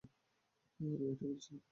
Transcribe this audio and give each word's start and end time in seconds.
আমি 0.79 0.89
এটাই 0.95 1.15
বলেছিলাম। 1.21 1.61